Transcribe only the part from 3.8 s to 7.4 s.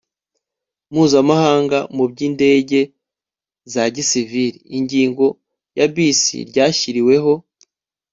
gisivili (ingingo ya bis), ryashyiriweho